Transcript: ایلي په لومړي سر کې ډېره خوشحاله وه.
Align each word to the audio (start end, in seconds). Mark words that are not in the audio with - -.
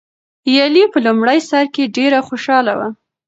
ایلي 0.47 0.83
په 0.93 0.97
لومړي 1.05 1.39
سر 1.49 1.65
کې 1.73 1.91
ډېره 1.97 2.19
خوشحاله 2.27 2.73
وه. 2.79 2.87